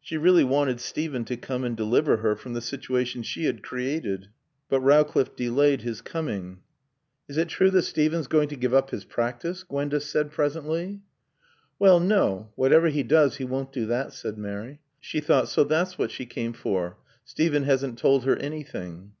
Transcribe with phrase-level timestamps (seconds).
[0.00, 4.26] She really wanted Steven to come and deliver her from the situation she had created.
[4.68, 6.62] But Rowcliffe delayed his coming.
[7.28, 11.02] "Is it true that Steven's going to give up his practice?" Gwenda said presently.
[11.78, 14.80] "Well no whatever he does he won't do that," said Mary.
[14.98, 16.96] She thought, "So that's what she came for.
[17.24, 19.12] Steven hasn't told her anything."